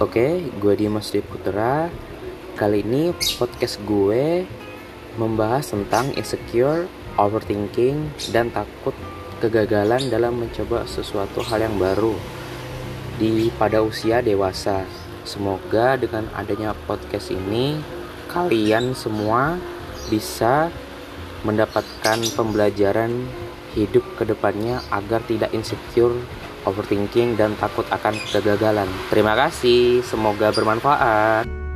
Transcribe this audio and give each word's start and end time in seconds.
Oke, 0.00 0.40
gue 0.40 0.74
Dimas 0.80 1.12
Putra. 1.12 1.92
Kali 2.56 2.80
ini 2.80 3.12
podcast 3.36 3.76
gue 3.84 4.48
membahas 5.20 5.76
tentang 5.76 6.08
insecure, 6.16 6.88
overthinking, 7.20 8.08
dan 8.32 8.48
takut 8.48 8.96
kegagalan 9.44 10.08
dalam 10.08 10.40
mencoba 10.40 10.88
sesuatu 10.88 11.44
hal 11.44 11.68
yang 11.68 11.76
baru 11.76 12.16
di 13.20 13.52
pada 13.60 13.84
usia 13.84 14.24
dewasa. 14.24 14.88
Semoga 15.28 16.00
dengan 16.00 16.32
adanya 16.32 16.72
podcast 16.88 17.28
ini 17.28 17.76
kalian 18.32 18.96
semua 18.96 19.60
bisa 20.08 20.72
mendapatkan 21.44 22.24
pembelajaran 22.40 23.28
hidup 23.76 24.16
ke 24.16 24.24
depannya 24.24 24.80
agar 24.88 25.20
tidak 25.28 25.52
insecure 25.52 26.16
overthinking, 26.68 27.38
dan 27.38 27.54
takut 27.56 27.86
akan 27.88 28.16
kegagalan. 28.32 28.88
Terima 29.08 29.38
kasih, 29.38 30.04
semoga 30.04 30.50
bermanfaat. 30.50 31.69